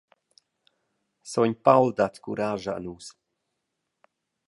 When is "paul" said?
1.65-1.87